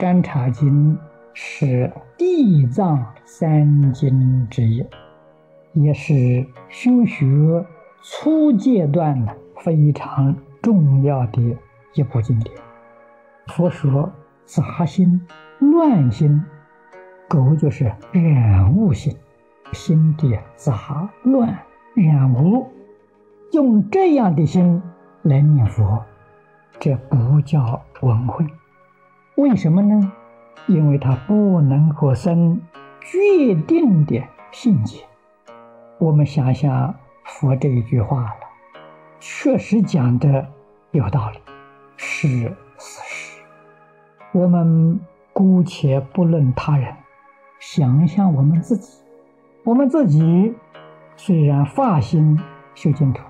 [0.00, 0.98] 甘茶经
[1.34, 4.82] 是地藏三经之一，
[5.74, 7.26] 也是修学
[8.02, 11.54] 初阶段的非常重要的
[11.92, 12.56] 一部经典。
[13.48, 14.10] 佛说
[14.46, 15.20] 杂心、
[15.58, 16.42] 乱心，
[17.28, 19.14] 狗就是染污心，
[19.72, 21.58] 心地杂乱
[21.92, 22.66] 染污，
[23.52, 24.80] 用这样的心
[25.24, 26.02] 来念佛，
[26.78, 28.46] 这不叫文慧。
[29.40, 30.12] 为什么呢？
[30.66, 32.60] 因为他不能够生
[33.00, 35.02] 决定的信解。
[35.98, 38.34] 我们想想佛这一句话了，
[39.18, 40.46] 确实讲的
[40.90, 41.38] 有道理，
[41.96, 42.28] 是
[42.76, 43.40] 事实。
[44.32, 45.00] 我们
[45.32, 46.94] 姑且不论他人，
[47.58, 49.02] 想一想我们自己，
[49.64, 50.54] 我们自己
[51.16, 52.38] 虽然发心
[52.74, 53.22] 修净土，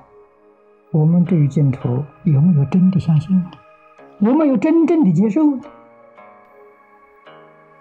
[0.90, 3.50] 我们对于净土有没有真的相信呢？
[4.18, 5.62] 有没有真正的接受呢？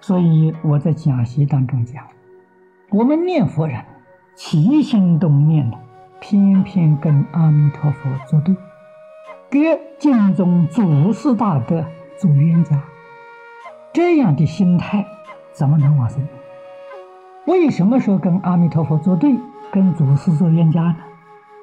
[0.10, 2.04] 所以我在讲习当中讲，
[2.90, 3.86] 我们念佛人
[4.34, 5.78] 起心动念的，
[6.20, 8.56] 偏偏跟阿弥陀佛作对，
[9.52, 11.86] 跟经中祖师大德
[12.18, 12.82] 做冤家，
[13.94, 15.06] 这样的心态
[15.52, 16.28] 怎么能往生？
[17.46, 19.36] 为什么说跟阿弥陀佛作对，
[19.72, 20.98] 跟祖师做冤家呢？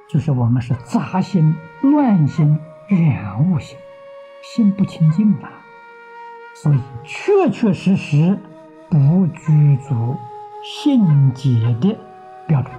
[0.09, 3.77] 就是我们是杂心、乱心、染污心，
[4.45, 5.66] 心不清净啊。
[6.63, 8.39] 所以，确确实实
[8.89, 10.17] 不具足
[10.65, 11.99] 信解的
[12.47, 12.73] 标准。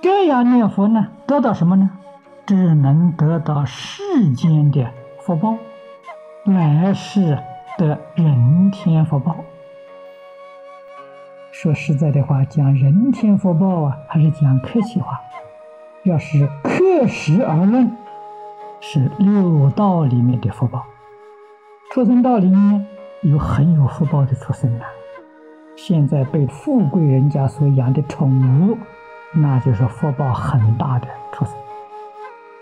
[0.00, 1.90] 这样念佛呢，得到什么呢？
[2.46, 5.56] 只能得到世间的福报，
[6.44, 7.38] 来世
[7.76, 9.36] 的人天福报。
[11.52, 15.20] 说实在的话，讲人天福报啊，还是讲客气话。
[16.04, 17.94] 要是客实而论，
[18.80, 20.86] 是六道里面的福报。
[21.92, 22.86] 畜生道里面
[23.22, 24.86] 有很有福报的畜生啊，
[25.74, 28.30] 现在被富贵人家所养的宠
[28.60, 28.78] 物，
[29.34, 31.54] 那就是福报很大的畜生。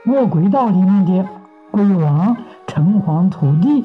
[0.07, 1.29] 卧轨道里面的
[1.71, 3.85] 鬼王、城隍、土地，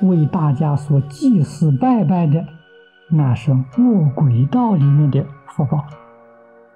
[0.00, 2.42] 为大家所祭祀拜拜的，
[3.10, 5.84] 那是卧轨道里面的福报。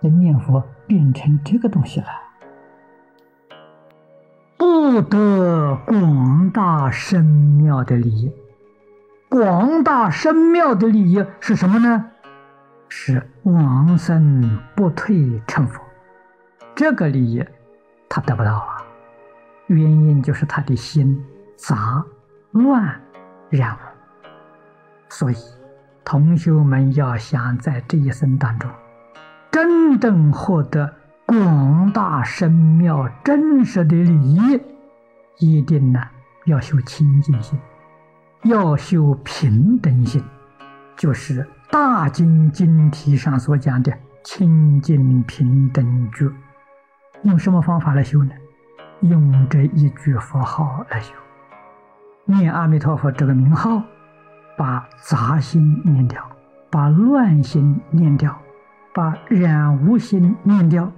[0.00, 2.06] 那念佛变成这个东西了。
[4.96, 8.32] 不得广大深妙的利益，
[9.28, 12.06] 广大深妙的利益是什么呢？
[12.88, 15.82] 是往生不退成佛。
[16.74, 17.44] 这个利益
[18.08, 18.80] 他得不到啊，
[19.66, 21.22] 原因就是他的心
[21.56, 22.02] 杂
[22.52, 22.98] 乱
[23.50, 23.78] 染污。
[25.10, 25.36] 所以，
[26.06, 28.70] 同学们要想在这一生当中
[29.50, 30.90] 真正获得。
[31.28, 34.60] 广大深妙真实的利益，
[35.38, 36.00] 一定呢
[36.44, 37.58] 要修清净心，
[38.44, 40.22] 要修平等心，
[40.96, 43.92] 就是大经经题上所讲的
[44.22, 46.30] 清净平等觉。
[47.22, 48.30] 用什么方法来修呢？
[49.00, 51.12] 用这一句佛号来修，
[52.24, 53.82] 念阿弥陀佛这个名号，
[54.56, 56.22] 把杂心念掉，
[56.70, 58.38] 把乱心念掉，
[58.94, 60.90] 把染污心念掉。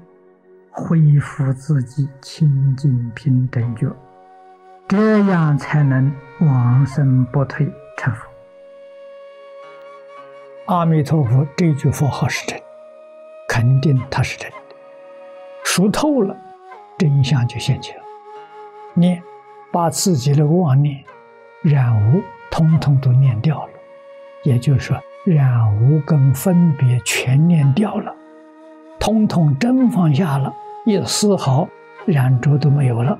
[0.70, 3.90] 恢复自己清净平等觉，
[4.88, 6.10] 这样才能
[6.40, 8.26] 往生不退成佛。
[10.64, 12.58] 阿弥陀佛这句佛号是真，
[13.46, 14.56] 肯定它是真的。
[15.62, 16.34] 熟透了，
[16.96, 18.02] 真相就现前了。
[18.94, 19.22] 念，
[19.70, 21.04] 把自己的妄念、
[21.62, 23.72] 染污通通都念掉了，
[24.42, 28.14] 也就是说，染污跟分别全念掉了，
[28.98, 30.50] 通通真放下了。
[30.86, 31.68] 一丝毫
[32.06, 33.18] 染着都没有了，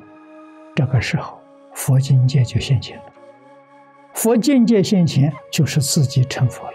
[0.75, 1.38] 这个时候
[1.78, 3.04] 佛境界就现前了。
[4.13, 6.72] 佛境界现前，就是自己成佛了。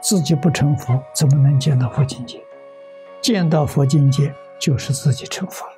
[0.00, 2.40] 自己不成佛，怎么能见到佛境界？
[3.20, 5.72] 见到佛境界，就是自己成佛了。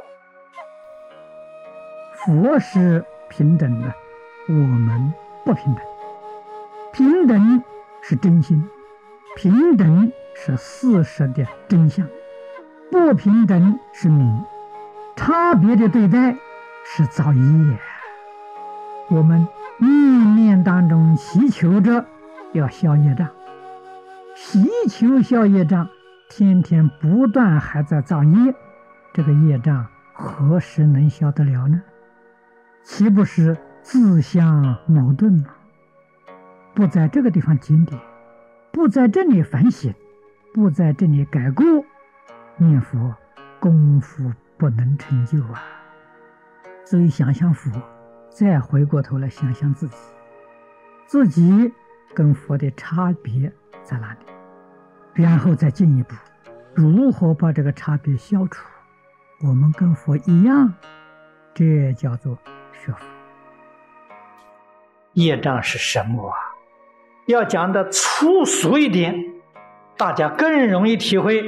[2.13, 3.95] 佛是平等的，
[4.49, 5.13] 我们
[5.47, 5.83] 不平等。
[6.93, 7.65] 平等
[8.03, 8.69] 是真心，
[9.37, 12.07] 平等是事实的真相。
[12.93, 14.45] 不平等是名，
[15.17, 16.37] 差别的对待
[16.85, 17.79] 是造业。
[19.11, 22.05] 我们念念当中祈求着
[22.53, 23.27] 要消业障，
[24.37, 25.89] 祈求消业障，
[26.29, 28.55] 天天不断还在造业，
[29.15, 31.81] 这个业障何时能消得了呢？
[32.85, 35.47] 岂不是自相矛盾吗？
[36.75, 37.99] 不在这个地方检点，
[38.71, 39.95] 不在这里反省，
[40.53, 41.65] 不在这里改过。
[42.59, 43.15] 念佛
[43.59, 45.63] 功夫不能成就啊！
[46.85, 47.71] 所以想想佛，
[48.31, 49.97] 再回过头来想想自己，
[51.07, 51.73] 自己
[52.15, 53.53] 跟佛的差别
[53.83, 56.15] 在哪里，然后再进一步，
[56.75, 58.65] 如何把这个差别消除？
[59.41, 60.75] 我们跟佛一样，
[61.55, 62.39] 这叫做
[62.73, 63.07] 学佛。
[65.15, 66.37] 业障是什么啊？
[67.27, 69.15] 要讲的粗俗一点，
[69.97, 71.45] 大家更容易体会。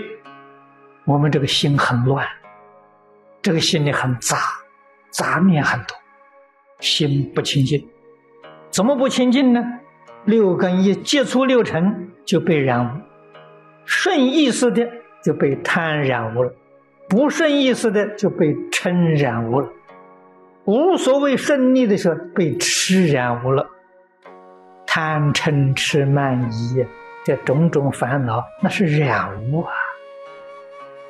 [1.05, 2.27] 我们这个心很乱，
[3.43, 4.37] 这个心里很杂，
[5.11, 5.97] 杂念很多，
[6.81, 7.87] 心不清净。
[8.71, 9.63] 怎么不清净呢？
[10.25, 13.01] 六根一接触六尘就被染污，
[13.85, 14.89] 顺意识的
[15.25, 16.53] 就被贪染污了，
[17.09, 19.69] 不顺意识的就被嗔染污了，
[20.65, 23.67] 无所谓顺利的时候被痴染污了。
[24.87, 26.85] 贪嗔痴慢疑
[27.25, 29.73] 这种种烦恼，那是染污啊！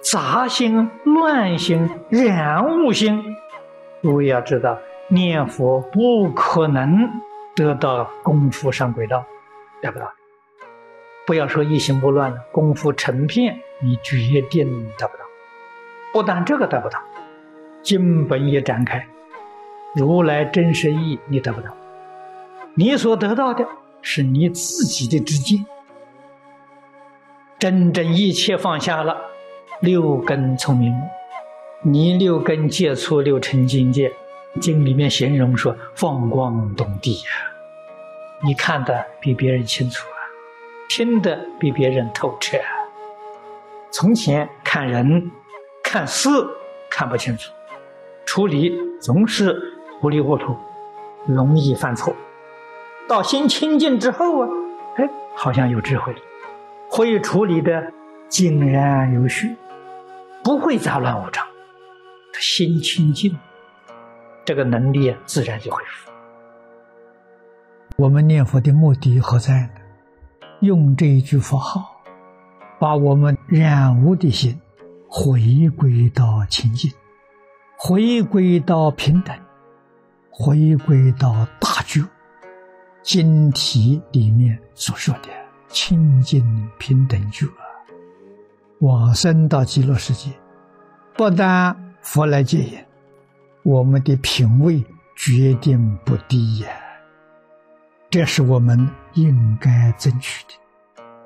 [0.03, 3.37] 杂心、乱心、染污心，
[4.03, 4.79] 诸位要知道，
[5.11, 7.11] 念佛不可能
[7.55, 9.25] 得到功夫上轨道，
[9.83, 10.13] 得不到。
[11.27, 15.25] 不要说一心不乱了，功夫成片，你决定得不到。
[16.13, 16.99] 不但这个得不到，
[17.83, 19.07] 经本也展开，
[19.95, 21.69] 如来真实意你得不到。
[22.75, 23.67] 你所得到的
[24.03, 25.67] 是你自己的知见，
[27.59, 29.17] 真正一切放下了，
[29.81, 30.95] 六根聪明，
[31.83, 34.13] 你六根接触六尘境界，
[34.59, 37.31] 经里面形容说放光动地呀，
[38.45, 40.19] 你看的比别人清楚啊，
[40.89, 42.71] 听的比别人透彻啊。
[43.93, 45.31] 从前看人、
[45.83, 46.29] 看事
[46.91, 47.53] 看不清楚，
[48.25, 49.61] 处理总是
[50.01, 50.57] 糊里糊涂，
[51.27, 52.15] 容易犯错。
[53.09, 54.49] 到心清净之后啊，
[54.97, 56.19] 哎，好像有智慧了，
[56.89, 57.93] 会处理的
[58.29, 59.57] 井然有序，
[60.43, 61.45] 不会杂乱无章。
[62.33, 63.37] 他心清净，
[64.45, 66.11] 这个能力自然就恢复。
[67.97, 69.71] 我们念佛的目的何在呢？
[70.61, 71.97] 用这一句佛号，
[72.79, 74.59] 把我们染污的心
[75.09, 76.91] 回归到清净，
[77.77, 79.35] 回归到平等，
[80.31, 82.03] 回归到大觉。
[83.03, 85.29] 经题里面所说的
[85.69, 87.47] 清净平等觉，
[88.81, 90.31] 往生到极乐世界，
[91.17, 92.79] 不但佛来接引，
[93.63, 94.85] 我们的品位
[95.17, 96.69] 决定不低呀。
[98.09, 100.55] 这是我们应该争取的，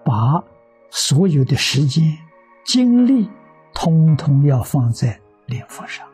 [0.05, 0.43] 把
[0.91, 2.17] 所有的时间、
[2.65, 3.31] 精力，
[3.73, 6.07] 通通要放在念佛上，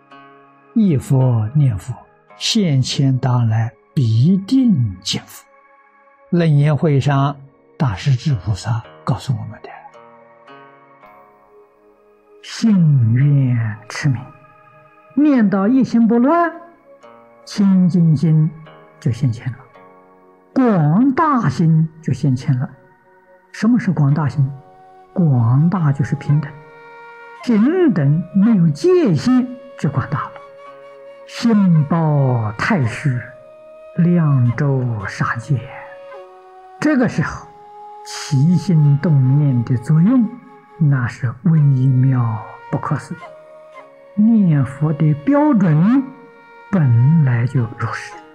[0.74, 1.92] 一佛念佛，
[2.36, 5.44] 现前当来必定见佛。
[6.30, 7.36] 楞严会上，
[7.76, 9.68] 大势至菩萨告诉我们的：
[12.42, 14.22] 信愿持名，
[15.22, 16.52] 念到一心不乱，
[17.44, 18.50] 清净心
[18.98, 19.58] 就现前了，
[20.54, 22.68] 广大心就现前了。
[23.52, 24.50] 什么是广大心？
[25.12, 26.50] 广大就是平等，
[27.44, 29.46] 平等没有界限
[29.78, 30.30] 就广大了。
[31.26, 33.10] 心包太虚，
[33.96, 35.60] 量周杀界。
[36.80, 37.46] 这个时候，
[38.06, 40.28] 起心动念的作用，
[40.78, 43.18] 那是微妙不可思议。
[44.14, 46.02] 念佛的标准
[46.70, 48.29] 本来就如是。